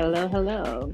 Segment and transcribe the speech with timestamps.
[0.00, 0.90] Hello, hello.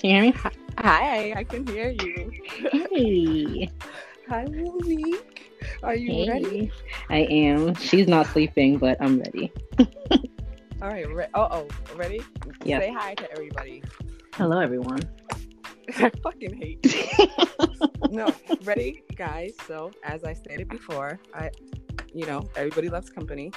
[0.00, 0.34] Can you hear me?
[0.78, 2.32] Hi, I can hear you.
[2.72, 3.70] Hey.
[4.30, 5.52] Hi, Monique.
[5.82, 6.28] Are you hey.
[6.30, 6.72] ready?
[7.10, 7.74] I am.
[7.74, 9.52] She's not sleeping, but I'm ready.
[10.80, 11.06] All right.
[11.12, 12.22] Re- uh oh, ready?
[12.64, 12.78] Yeah.
[12.78, 13.82] Say hi to everybody.
[14.32, 15.02] Hello, everyone.
[15.98, 16.86] I fucking hate.
[18.10, 18.34] no,
[18.64, 19.52] ready, guys.
[19.66, 21.50] So, as I stated before, I,
[22.14, 23.52] you know, everybody loves company,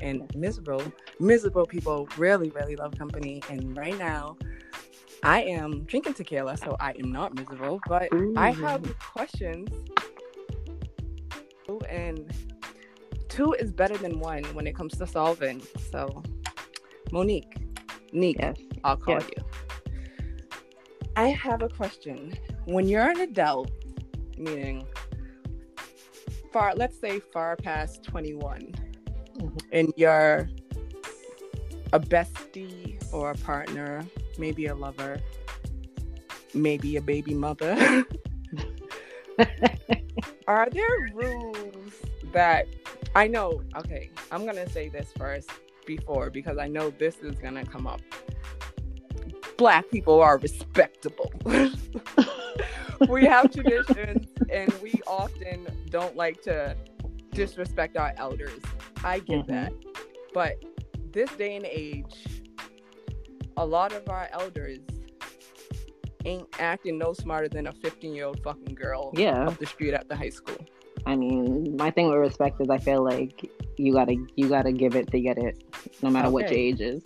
[0.00, 0.82] and miserable,
[1.18, 3.42] miserable people really, really love company.
[3.48, 4.36] And right now,
[5.22, 7.80] I am drinking tequila, so I am not miserable.
[7.86, 9.68] But I have questions,
[11.88, 12.32] and
[13.28, 15.62] two is better than one when it comes to solving.
[15.90, 16.22] So,
[17.12, 17.56] Monique,
[18.12, 18.56] Nick, Yes.
[18.84, 19.30] I'll call Yes.
[19.36, 19.44] you.
[21.16, 22.34] I have a question.
[22.64, 23.70] When you're an adult,
[24.38, 24.86] meaning
[26.52, 28.79] far, let's say far past 21, Mhm.
[29.72, 30.48] And you're
[31.92, 34.04] a bestie or a partner,
[34.38, 35.20] maybe a lover,
[36.54, 38.04] maybe a baby mother,
[40.46, 41.92] are there rules
[42.32, 42.66] that
[43.14, 43.62] I know?
[43.76, 45.50] Okay, I'm gonna say this first
[45.86, 48.00] before because I know this is gonna come up.
[49.56, 51.32] Black people are respectable.
[53.08, 56.76] we have traditions and we often don't like to
[57.30, 58.60] disrespect our elders.
[59.04, 59.46] I get Mhm.
[59.48, 59.72] that.
[60.34, 60.62] But
[61.12, 62.42] this day and age,
[63.56, 64.78] a lot of our elders
[66.24, 69.46] ain't acting no smarter than a 15 year old fucking girl Yeah.
[69.48, 70.56] up the street at the high school.
[71.06, 74.94] I mean, my thing with respect is I feel like you gotta you gotta give
[74.96, 75.62] it to get it,
[76.02, 77.02] no matter what your age is.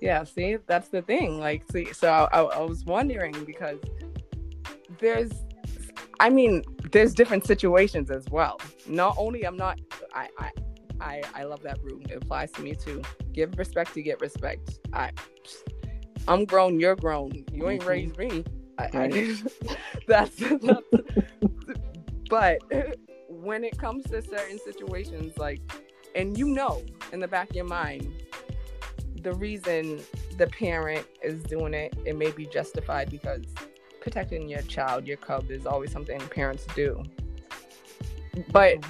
[0.00, 1.40] Yeah, see, that's the thing.
[1.40, 3.78] Like, see, so I, I was wondering because
[5.00, 5.32] there's,
[6.20, 6.62] I mean,
[6.92, 8.60] there's different situations as well.
[8.86, 9.80] Not only I'm not,
[10.14, 10.50] I, I,
[11.00, 12.00] I, I love that rule.
[12.08, 13.02] It applies to me too.
[13.32, 14.78] Give respect to get respect.
[14.92, 15.10] I,
[16.28, 16.78] I'm grown.
[16.80, 17.44] You're grown.
[17.52, 17.86] You ain't Mhm.
[17.88, 18.44] raised me.
[18.78, 19.36] I, I,
[20.08, 20.82] that's, that's,
[22.28, 22.58] but
[23.28, 25.60] when it comes to certain situations, like,
[26.14, 26.82] and you know
[27.12, 28.12] in the back of your mind,
[29.22, 30.00] the reason
[30.38, 33.42] the parent is doing it, it may be justified because
[34.04, 37.02] protecting your child, your cub, is always something parents do.
[38.52, 38.84] But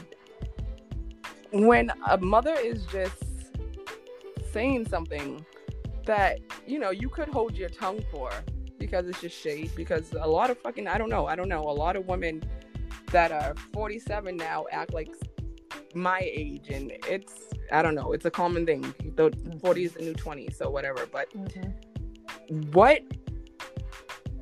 [1.52, 3.22] when a mother is just
[4.52, 5.46] saying something
[6.04, 8.30] that, you know, you could hold your tongue for
[8.78, 11.62] because it's just shade, because a lot of fucking, I don't know, I don't know,
[11.62, 12.42] a lot of women
[13.12, 15.14] that are 47 now act like
[15.94, 18.82] my age and it's i don't know it's a common thing
[19.14, 22.60] the 40 is the new 20 so whatever but mm-hmm.
[22.72, 23.02] what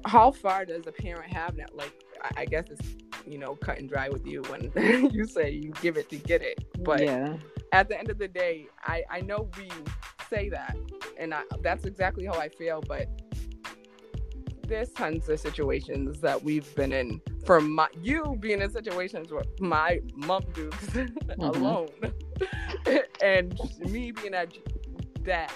[0.04, 1.66] how far does a parent have now?
[1.72, 2.88] Like i, I guess it's
[3.26, 4.72] you know cut and dry with you when
[5.12, 7.36] you say you give it to get it but yeah,
[7.72, 9.68] at the end of the day i i know we
[10.28, 10.76] say that
[11.18, 13.08] and I, that's exactly how i feel but
[14.66, 19.44] there's tons of situations that we've been in for my you being in situations where
[19.60, 21.42] my mom dukes mm-hmm.
[21.42, 21.88] alone
[23.22, 24.52] and me being at
[25.24, 25.52] that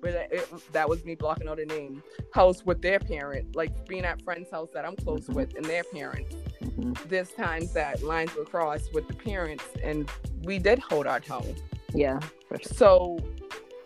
[0.00, 2.02] but it, that was me blocking out a name
[2.32, 5.34] house with their parent like being at friends house that i'm close Mhm.
[5.34, 6.96] with and their parents Mhm.
[7.08, 10.10] there's times that lines were crossed with the parents and
[10.44, 11.54] we did hold our tongue
[11.92, 12.58] yeah, sure.
[12.62, 13.18] so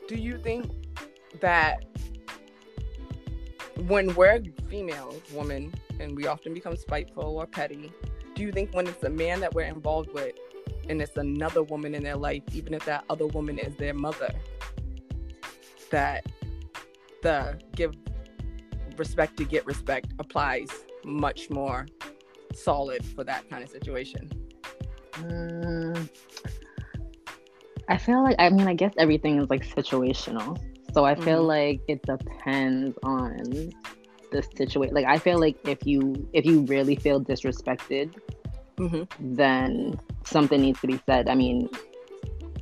[0.08, 0.70] do you think
[1.40, 1.84] that
[3.86, 7.92] when we're female women and we often become spiteful or petty
[8.34, 10.34] do you think when it's a man that we're involved with
[10.88, 14.32] and it's another woman in their life even if that other woman is their mother
[15.94, 16.20] that
[17.22, 17.94] the give
[18.96, 20.68] respect to get respect applies
[21.04, 21.86] much more
[22.52, 24.24] solid for that kind of situation
[25.14, 26.08] Mm,
[27.88, 30.58] I feel like I mean I guess everything is like situational.
[30.92, 31.54] So I feel Mhm.
[31.56, 33.70] like it depends on
[34.32, 34.94] the situation.
[34.94, 38.10] Like I feel like if you if you really feel disrespected,
[38.78, 39.04] mm-hmm.
[39.36, 39.94] then
[40.24, 41.28] something needs to be said.
[41.28, 41.68] I mean,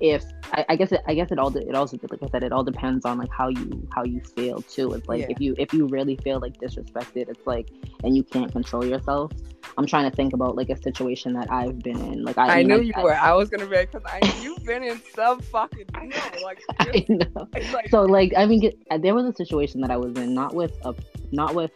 [0.03, 2.43] if I, I guess it, I guess it all de- it also like I said
[2.43, 4.93] it all depends on like how you how you feel too.
[4.95, 5.29] It's like Yeah.
[5.31, 7.71] if you if you really feel like disrespected, it's like
[8.03, 9.31] and you can't control yourself.
[9.79, 12.25] I'm trying to think about like a situation that I've been in.
[12.25, 13.15] Like I, I, knew I- you were.
[13.15, 17.49] I was gonna be because I you've been in some fucking no, like, I know.
[17.73, 20.35] like So like I mean, get, uh, there was a situation that I was in,
[20.35, 20.95] not with a,
[21.31, 21.71] not with,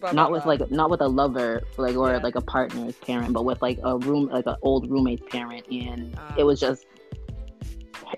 [0.00, 0.52] blah, not blah, with blah.
[0.52, 2.16] like, not with a lover, like or Yeah.
[2.18, 6.14] like a partner's parent, but with like a room, like an old roommate's parent, and
[6.18, 6.34] Ah.
[6.36, 6.86] it was just,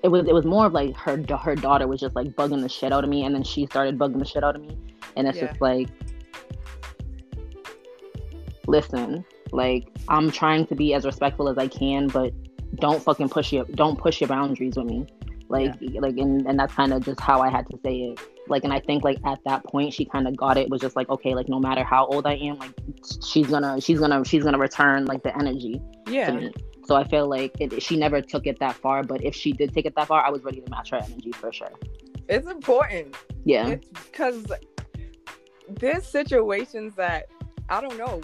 [0.03, 2.69] it was it was more of like her her daughter was just like bugging the
[2.69, 4.77] shit out of me, and then she started bugging the shit out of me,
[5.17, 5.47] and it's Yeah.
[5.49, 5.89] just like,
[8.67, 12.33] listen, like I'm trying to be as respectful as I can, but
[12.77, 15.07] don't fucking push your don't push your boundaries with me.
[15.49, 16.01] like yeah.
[16.01, 18.19] like and, and that's kind of just how i had to say it
[18.49, 20.97] like and i think like at that point she kind of got it was just
[20.97, 22.73] like okay like no matter how old i am like
[23.23, 26.51] she's gonna she's gonna she's gonna return like the energy yeah to me
[26.85, 29.73] so i feel like it, she never took it that far but if she did
[29.73, 31.73] take it that far i was ready to match her energy for sure
[32.29, 34.45] it's important yeah because
[35.69, 37.29] there's situations that
[37.69, 38.21] i don't know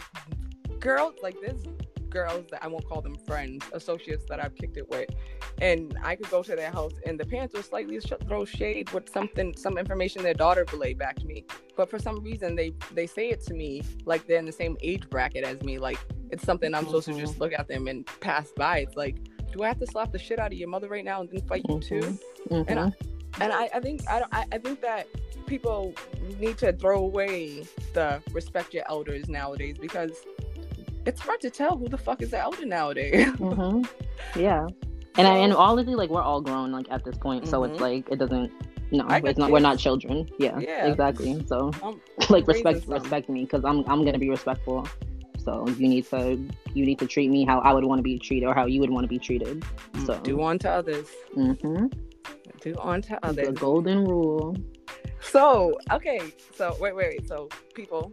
[0.80, 1.62] girls like this
[2.08, 5.10] girls that I won't call them friends, associates that I've kicked it with,
[5.60, 8.90] and I could go to their house and the parents will slightly sh- throw shade
[8.90, 11.44] with something, some information their daughter relayed back to me.
[11.76, 14.76] But for some reason, they they say it to me like they're in the same
[14.82, 15.98] age bracket as me, like
[16.30, 16.90] it's something I'm mm-hmm.
[16.90, 17.42] supposed to just mm-hmm.
[17.42, 18.78] look at them and pass by.
[18.78, 19.16] It's like,
[19.52, 21.40] do I have to slap the shit out of your mother right now and then
[21.42, 21.94] fight mm-hmm.
[21.94, 22.18] you too?
[22.50, 22.70] Mm-hmm.
[22.70, 22.92] And I,
[23.40, 25.06] and I, I think I, I think that
[25.46, 25.94] people
[26.38, 27.64] need to throw away
[27.94, 30.12] the respect your elders nowadays because
[31.06, 33.26] it's hard to tell who the fuck is the elder nowadays.
[33.32, 34.38] mm-hmm.
[34.38, 34.66] Yeah,
[35.16, 37.50] and I, and honestly, like we're all grown like at this point, mm-hmm.
[37.50, 37.82] so it's mm-hmm.
[37.82, 38.52] like it doesn't.
[38.90, 39.50] No, it's not.
[39.50, 40.28] We're not children.
[40.38, 40.86] Yeah, yeah.
[40.86, 41.44] exactly.
[41.46, 41.72] So,
[42.30, 44.88] like, respect, respect me, because I'm, I'm gonna be respectful.
[45.48, 46.38] So you need to,
[46.74, 48.80] you need to treat me how I would want to be treated, or how you
[48.80, 49.64] would want to be treated.
[49.94, 51.08] Mm, so do unto others.
[51.34, 51.86] Mm-hmm.
[52.60, 53.46] Do unto others.
[53.46, 54.54] The golden rule.
[55.20, 56.20] So okay,
[56.54, 57.26] so wait, wait, wait.
[57.26, 58.12] So people,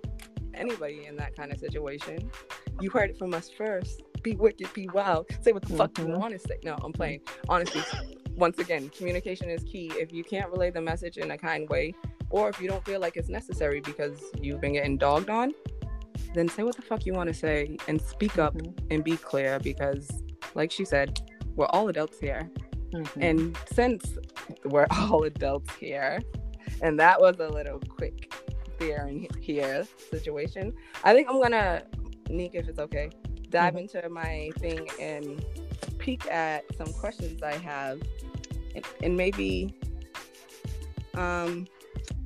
[0.53, 2.31] anybody in that kind of situation,
[2.79, 4.01] you heard it from us first.
[4.23, 5.27] Be wicked, be wild.
[5.41, 5.77] Say what the mm-hmm.
[5.77, 6.17] fuck you mm-hmm.
[6.17, 6.57] want to say.
[6.63, 7.19] No, I'm playing.
[7.49, 7.81] Honestly,
[8.37, 9.91] once again, communication is key.
[9.95, 11.95] If you can't relay the message in a kind way,
[12.29, 15.53] or if you don't feel like it's necessary because you've been getting dogged on,
[16.35, 18.87] then say what the fuck you want to say and speak up mm-hmm.
[18.91, 20.23] and be clear because,
[20.53, 21.19] like she said,
[21.55, 22.49] we're all adults here.
[22.93, 23.21] Mm-hmm.
[23.21, 24.17] And since
[24.65, 26.19] we're all adults here,
[26.81, 28.33] and that was a little quick
[28.79, 30.73] there and here situation,
[31.03, 31.83] I think I'm gonna
[32.29, 33.09] Nick, if it's okay,
[33.49, 33.97] dive mm-hmm.
[33.97, 35.45] into my thing and
[35.97, 38.01] peek at some questions I have
[38.75, 39.75] and, and maybe
[41.13, 41.67] um,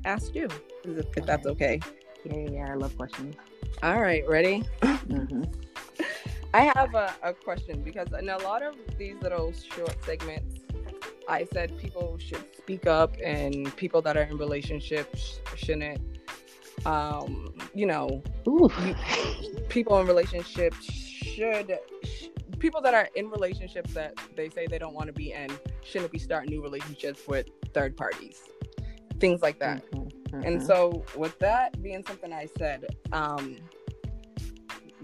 [0.06, 0.48] ask you
[0.84, 1.80] if, if that's okay.
[2.26, 3.36] Yeah, yeah, I love questions.
[3.84, 4.64] All right, ready?
[4.82, 5.44] Mm-hmm.
[6.54, 10.60] I have a, a question because in a lot of these little short segments,
[11.28, 16.02] I said people should speak up and people that are in relationships shouldn't
[16.86, 18.24] um, you know,
[19.70, 21.78] people in relationships should
[22.60, 25.50] people that are in relationships that they say they don't want to be in
[25.84, 28.44] shouldn't be starting new relationships with third parties
[29.20, 30.44] things like that mm-hmm, mm-hmm.
[30.44, 33.56] and so with that being something i said um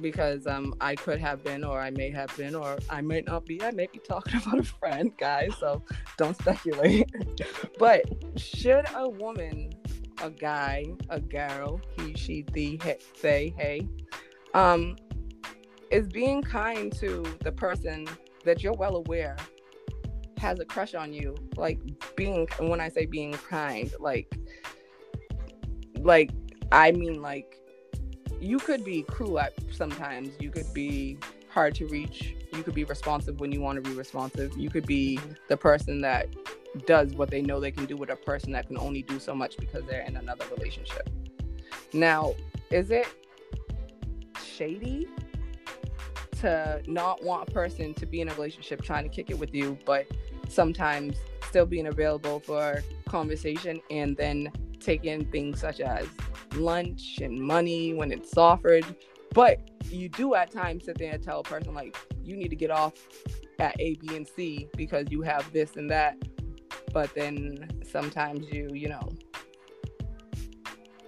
[0.02, 3.46] because um i could have been or i may have been or i might not
[3.46, 5.82] be i may be talking about a friend guys so
[6.18, 7.10] don't speculate
[7.80, 8.04] but
[8.36, 9.72] should a woman
[10.22, 13.88] a guy, a girl, he, she, the, he, they, hey,
[14.54, 14.96] um,
[15.92, 18.08] is being kind to the person
[18.44, 19.36] that you're well aware
[20.38, 21.36] has a crush on you.
[21.56, 21.80] Like
[22.16, 24.34] being, when I say being kind, like,
[26.06, 26.32] like
[26.72, 27.60] I mean, like
[28.40, 30.30] you could be cruel at sometimes.
[30.40, 31.18] You could be
[31.50, 32.36] hard to reach.
[32.54, 34.58] You could be responsive when you want to be responsive.
[34.58, 35.20] You could be
[35.50, 36.28] the person that
[36.86, 39.34] does what they know they can do with a person that can only do so
[39.34, 41.10] much because they're in another relationship.
[41.94, 42.36] Now,
[42.72, 43.08] is it
[44.44, 45.08] shady
[46.42, 49.54] to not want a person to be in a relationship trying to kick it with
[49.54, 50.06] you, but
[50.50, 51.16] sometimes
[51.48, 54.52] still being available for conversation and then
[54.86, 56.08] taking things such as
[56.56, 58.86] lunch and money when it's offered.
[59.34, 62.56] But you do at times sit there and tell a person like you need to
[62.56, 62.94] get off
[63.60, 66.18] at A, B, and C because you have this and that
[66.96, 69.12] but then sometimes you you know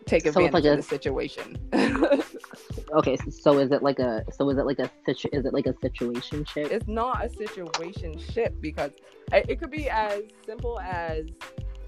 [0.06, 1.58] take advantage like of a, the situation.
[2.94, 5.66] okay, so is it like a so is it like a situ is it like
[5.66, 6.68] a situation ship?
[6.72, 8.92] It's not a situation ship because
[9.32, 11.26] it could be as simple as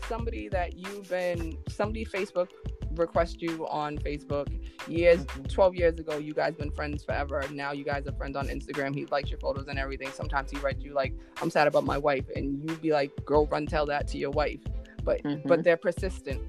[0.10, 2.50] somebody that you've been somebody Facebook
[2.96, 4.48] request you on Facebook
[4.88, 5.44] years, mm-hmm.
[5.44, 6.18] 12 years ago.
[6.18, 7.44] You guys been friends forever.
[7.52, 8.94] Now you guys are friends on Instagram.
[8.96, 10.10] He likes your photos and everything.
[10.12, 13.46] Sometimes he writes you like, "I'm sad about my wife," and you be like, "Girl,
[13.46, 14.62] run tell that to your wife."
[15.04, 15.48] But mm-hmm.
[15.48, 16.42] but they're persistent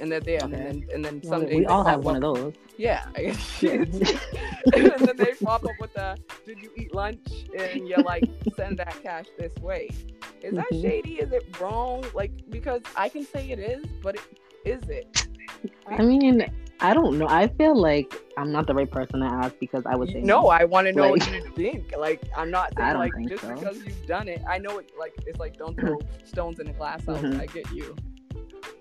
[0.00, 0.44] and they're there, okay.
[0.44, 2.54] and then and then someday we all have one of those.
[2.76, 3.92] Yeah, and
[4.72, 7.18] then they pop up with the, "Did you eat lunch?"
[7.58, 8.24] and you're like,
[8.56, 9.90] "Send that cash this way."
[10.42, 10.82] Is that mm-hmm.
[10.82, 11.14] shady?
[11.14, 12.04] Is it wrong?
[12.14, 14.22] Like because I can say it is, but it,
[14.64, 15.28] is it?
[15.86, 16.44] I mean,
[16.80, 17.26] I don't know.
[17.28, 20.48] I feel like I'm not the right person to ask because I would say no.
[20.48, 21.92] I want to know like, what you think.
[21.96, 23.54] Like I'm not saying like just so.
[23.54, 24.42] because you've done it.
[24.48, 24.92] I know it.
[24.98, 27.20] Like it's like don't throw stones in a glass house.
[27.20, 27.40] Mm-hmm.
[27.40, 27.96] I get you.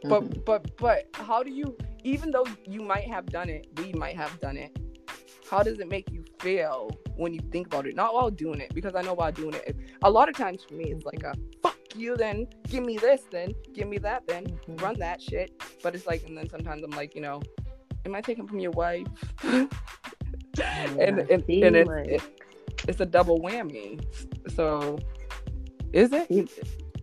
[0.04, 0.10] Mm-hmm.
[0.10, 1.76] But but but how do you?
[2.04, 4.78] Even though you might have done it, we might have done it.
[5.50, 7.96] How does it make you feel when you think about it?
[7.96, 10.76] Not while doing it, because I know while doing it, a lot of times for
[10.76, 14.46] me, it's like a fuck you then, give me this then, give me that then,
[14.46, 14.76] mm-hmm.
[14.78, 15.52] run that shit.
[15.84, 17.42] But it's like, and then sometimes I'm like, you know,
[18.06, 19.08] am I taking from your wife?
[19.44, 19.70] and
[20.60, 22.22] and, and, and it, it,
[22.88, 24.04] it's a double whammy.
[24.54, 25.00] So,
[25.94, 26.50] is it?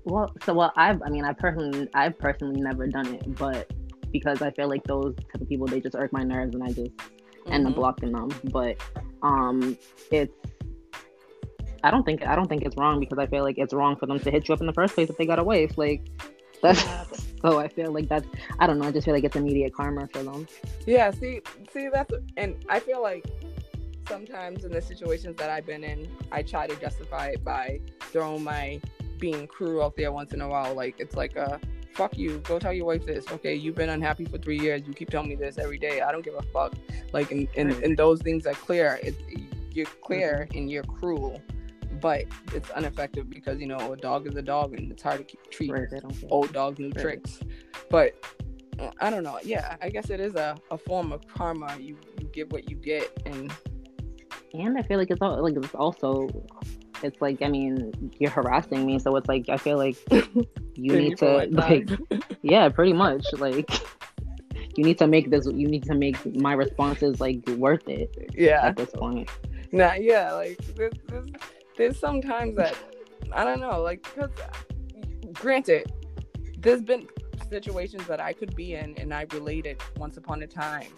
[0.04, 3.70] Well, so well, I've I mean, I personally, I've personally never done it, but
[4.12, 6.68] because I feel like those type of people, they just irk my nerves, and I
[6.68, 7.52] just mm-hmm.
[7.52, 7.80] end up mm-hmm.
[7.80, 8.30] blocking them.
[8.44, 8.76] But
[9.24, 9.76] um,
[10.12, 10.32] it's
[11.82, 14.06] I don't think I don't think it's wrong because I feel like it's wrong for
[14.06, 15.76] them to hit you up in the first place if they got a wife.
[15.76, 16.02] Like
[16.62, 16.82] that's
[17.42, 18.26] so I feel like that's
[18.58, 18.86] I don't know.
[18.86, 20.46] I just feel like it's immediate karma for them.
[20.86, 21.10] Yeah.
[21.10, 21.40] See,
[21.72, 23.26] see that's and I feel like
[24.08, 28.44] sometimes in the situations that I've been in, I try to justify it by throwing
[28.44, 28.80] my
[29.18, 30.74] being cruel out there once in a while.
[30.74, 31.60] Like it's like a
[31.94, 32.38] fuck you.
[32.40, 33.24] Go tell your wife this.
[33.30, 34.82] Okay, you've been unhappy for three years.
[34.86, 36.00] You keep telling me this every day.
[36.00, 36.74] I don't give a fuck.
[37.12, 38.98] Like and and, and those things are clear.
[39.02, 39.14] It,
[39.72, 40.58] you're clear mm-hmm.
[40.58, 41.42] and you're cruel
[42.00, 45.24] but it's ineffective because you know a dog is a dog and it's hard to
[45.24, 45.88] keep, treat right,
[46.28, 47.00] old dogs new right.
[47.00, 47.40] tricks
[47.90, 48.14] but
[49.00, 52.26] i don't know yeah i guess it is a, a form of karma you you
[52.32, 53.52] give what you get and
[54.52, 56.28] and i feel like it's all like it's also
[57.04, 59.96] it's like i mean you're harassing me so it's like i feel like
[60.74, 61.88] you need to like
[62.42, 63.70] yeah pretty much like
[64.76, 68.66] you need to make this you need to make my responses like worth it yeah.
[68.66, 69.30] at this point.
[69.70, 71.26] Nah yeah like there's, this
[71.76, 72.76] there's sometimes that
[73.32, 74.30] I don't know, like because
[75.32, 75.92] granted,
[76.58, 77.08] there's been
[77.48, 80.88] situations that I could be in and I related once upon a time,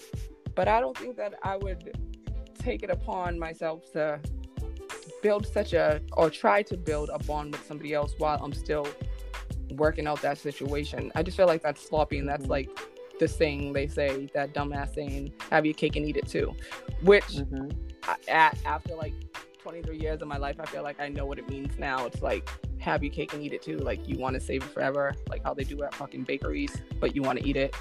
[0.54, 1.96] but I don't think that I would
[2.58, 4.20] take it upon myself to
[5.22, 8.86] build such a or try to build a bond with somebody else while I'm still
[9.70, 11.10] working out that situation.
[11.14, 12.52] I just feel like that's sloppy and that's mm-hmm.
[12.52, 12.78] like
[13.18, 16.54] the saying they say that dumbass saying have your cake and eat it too
[17.02, 17.68] which mm-hmm.
[18.04, 19.14] I, at, after like
[19.58, 22.06] 23 years of my life, I feel like I know what it means now.
[22.06, 23.78] It's like have your cake and eat it too.
[23.78, 27.16] Like you want to save it forever, like how they do at fucking bakeries, but
[27.16, 27.74] you want to eat it.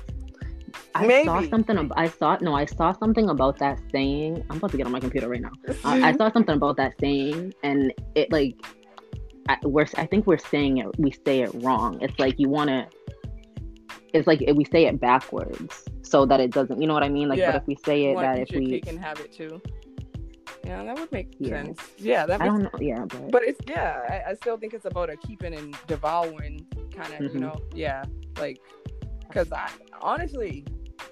[0.93, 1.25] I Maybe.
[1.25, 1.91] saw something.
[1.95, 2.53] I saw no.
[2.53, 4.45] I saw something about that saying.
[4.49, 5.51] I'm about to get on my computer right now.
[5.83, 8.55] I, I saw something about that saying, and it like,
[9.49, 9.87] I, we're.
[9.97, 10.87] I think we're saying it.
[10.97, 11.99] We say it wrong.
[12.01, 12.87] It's like you want to.
[14.13, 16.81] It's like we say it backwards so that it doesn't.
[16.81, 17.27] You know what I mean?
[17.27, 17.51] Like, yeah.
[17.51, 19.61] but if we say it that if we can have it too.
[20.65, 21.63] Yeah, that would make yeah.
[21.63, 21.79] sense.
[21.97, 22.39] Yeah, that.
[22.39, 22.79] Makes, I don't know.
[22.79, 24.01] Yeah, but, but it's yeah.
[24.09, 26.65] I, I, still think it's about a keeping and devouring
[26.95, 27.19] kind of.
[27.19, 27.35] Mm-hmm.
[27.35, 28.03] You know, yeah,
[28.39, 28.61] like
[29.35, 29.69] because I
[30.01, 30.63] honestly,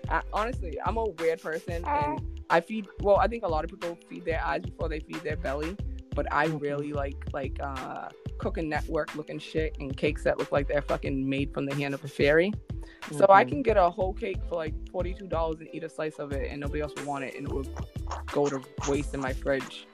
[0.09, 2.87] I, honestly, I'm a weird person and I feed.
[3.01, 5.75] Well, I think a lot of people feed their eyes before they feed their belly,
[6.15, 10.67] but I really like like uh cooking network looking shit and cakes that look like
[10.67, 12.51] they're fucking made from the hand of a fairy.
[12.51, 13.17] Mm-hmm.
[13.17, 13.49] So I mm-hmm.
[13.49, 16.31] can get a whole cake for like forty two dollars and eat a slice of
[16.31, 17.69] it, and nobody else would want it, and it would
[18.31, 19.85] go to waste in my fridge.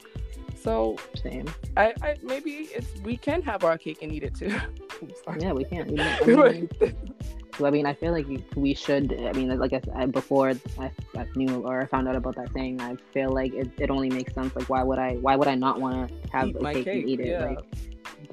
[0.56, 1.48] So same.
[1.78, 4.56] I, I maybe it's we can have our cake and eat it too.
[5.40, 5.96] yeah, we can.
[6.26, 6.70] We I, mean,
[7.66, 9.14] I mean, I feel like we should.
[9.14, 12.52] I mean, like I said before, I, I knew or I found out about that
[12.52, 12.80] thing.
[12.82, 14.56] I feel like it, it only makes sense.
[14.56, 15.16] Like, why would I?
[15.16, 17.28] Why would I not want to have eat a cake, cake, and eat it?
[17.28, 17.46] Yeah.
[17.46, 17.60] Like,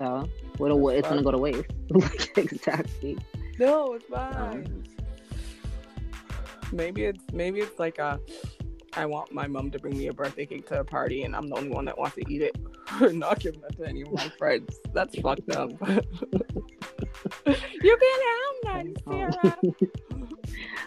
[0.01, 0.27] uh,
[0.59, 0.97] what?
[0.97, 1.71] It's gonna go to waste.
[2.37, 3.19] exactly.
[3.59, 4.67] No, it's fine.
[4.67, 4.85] Um,
[6.73, 8.21] maybe it's maybe it's like a
[8.97, 11.49] I want my mom to bring me a birthday cake to a party, and I'm
[11.49, 12.57] the only one that wants to eat it,
[13.01, 14.79] or not give that to any of my friends.
[14.95, 15.71] That's fucked up.
[17.47, 19.59] you can have none, Sarah.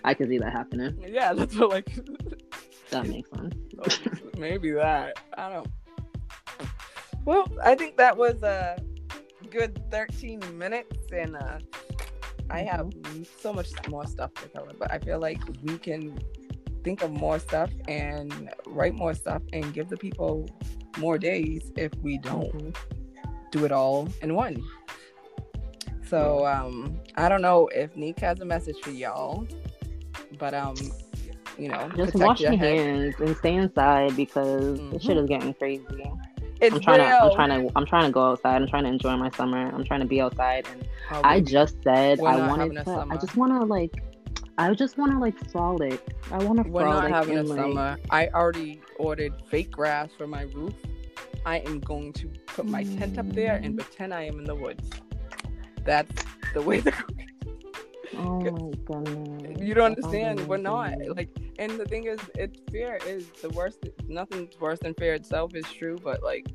[0.03, 1.03] I can see that happening.
[1.07, 1.91] Yeah, that's what like.
[2.91, 3.55] that makes sense.
[4.37, 5.19] maybe that.
[5.37, 5.67] I don't.
[7.25, 8.81] Well, I think that was a
[9.49, 11.59] good 13 minutes, and uh,
[12.49, 13.23] I have mm-hmm.
[13.39, 16.17] so much more stuff to cover, but I feel like we can
[16.83, 20.49] think of more stuff and write more stuff and give the people
[20.97, 23.29] more days if we don't mm-hmm.
[23.51, 24.63] do it all in one.
[26.09, 29.47] So um, I don't know if Nick has a message for y'all,
[30.39, 30.75] but um,
[31.57, 34.91] you know, just wash your, your hands and stay inside because mm-hmm.
[34.91, 35.85] the shit is getting crazy.
[36.61, 37.09] It's I'm trying real.
[37.09, 38.61] to I'm trying to I'm trying to go outside.
[38.61, 39.69] I'm trying to enjoy my summer.
[39.73, 43.37] I'm trying to be outside and oh, I just said I wanted to I just
[43.37, 44.03] want to like
[44.57, 46.01] I just want to like frolic.
[46.31, 47.59] I want to We're not having a like...
[47.59, 47.97] summer.
[48.09, 50.73] I already ordered fake grass for my roof.
[51.45, 52.99] I am going to put my mm.
[52.99, 54.89] tent up there and pretend I am in the woods.
[55.85, 57.29] That's the way they're the
[58.17, 58.39] Oh
[58.89, 59.61] my goodness.
[59.61, 60.41] You don't understand.
[60.41, 63.87] Oh We're not like, and the thing is, it's fear is the worst.
[64.07, 66.47] Nothing's worse than fear itself is true, but like,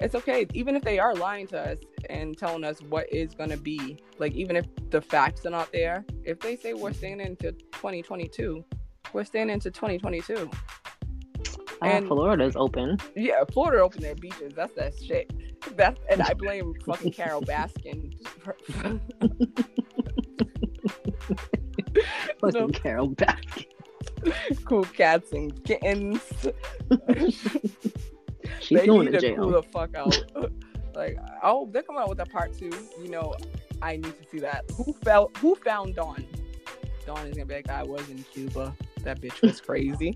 [0.00, 0.46] it's okay.
[0.54, 4.32] Even if they are lying to us and telling us what is gonna be, like,
[4.34, 8.64] even if the facts are not there, if they say we're staying into 2022,
[9.12, 10.50] we're staying into 2022.
[11.82, 12.98] And uh, Florida's open.
[13.14, 14.52] Yeah, Florida open their beaches.
[14.54, 15.32] That's that shit.
[15.76, 18.14] That's and I blame fucking Carole Baskin.
[22.40, 22.68] fucking no.
[22.68, 23.66] Carole Baskin.
[24.64, 26.22] cool cats and kittens.
[28.60, 29.36] She's they going need to jail.
[29.36, 30.16] cool the fuck out.
[30.94, 32.70] like, oh, they're coming out with a part two.
[33.00, 33.34] You know,
[33.82, 34.64] I need to see that.
[34.76, 35.30] Who fell?
[35.38, 36.24] Who found Don?
[37.06, 38.74] Don is gonna be like, I was in Cuba.
[39.04, 40.14] That bitch was crazy.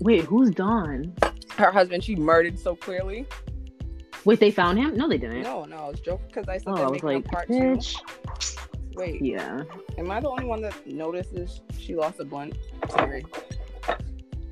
[0.00, 1.14] Wait, who's Don?
[1.56, 2.04] Her husband.
[2.04, 3.26] She murdered so clearly.
[4.24, 4.96] Wait, they found him?
[4.96, 5.42] No, they didn't.
[5.42, 7.96] No, no, I was joking because I said oh, they're like, a part bitch.
[7.96, 8.76] two.
[8.96, 9.22] Wait.
[9.22, 9.62] Yeah.
[9.98, 12.56] Am I the only one that notices she lost a blunt?
[12.90, 13.24] Sorry.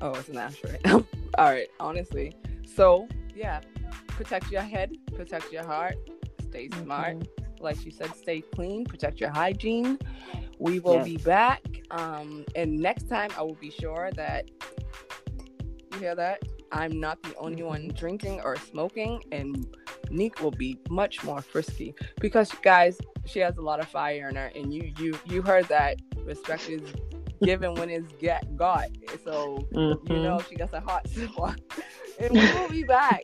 [0.01, 0.79] Oh, it's an ashtray.
[0.85, 1.03] All
[1.39, 2.33] right, honestly.
[2.65, 3.61] So, yeah,
[4.07, 5.95] protect your head, protect your heart,
[6.41, 7.17] stay smart.
[7.19, 7.63] Mm-hmm.
[7.63, 9.97] Like she said, stay clean, protect your hygiene.
[10.59, 11.61] We will be back.
[11.91, 14.49] Um, and next time I will be sure that
[15.95, 17.97] you hear that I'm not the only one mm-hmm.
[17.97, 19.65] drinking or smoking, and
[20.09, 24.35] Neek will be much more frisky because guys, she has a lot of fire in
[24.35, 26.81] her, and you you you heard that respect is
[27.41, 28.89] given when it's get got.
[29.23, 30.11] So mm-hmm.
[30.11, 31.59] you know she got a hot spot.
[32.19, 33.21] and we will be back.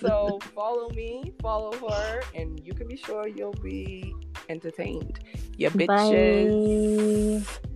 [0.00, 4.14] so follow me, follow her, and you can be sure you'll be
[4.48, 5.20] entertained.
[5.56, 7.46] You bitches.
[7.62, 7.68] Bye.